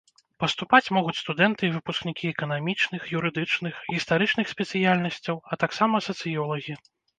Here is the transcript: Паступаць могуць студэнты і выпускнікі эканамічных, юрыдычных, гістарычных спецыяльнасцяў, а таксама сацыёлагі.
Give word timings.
Паступаць 0.43 0.91
могуць 0.97 1.17
студэнты 1.23 1.63
і 1.67 1.73
выпускнікі 1.75 2.31
эканамічных, 2.33 3.01
юрыдычных, 3.21 3.73
гістарычных 3.93 4.45
спецыяльнасцяў, 4.55 5.35
а 5.51 5.63
таксама 5.67 6.05
сацыёлагі. 6.11 6.73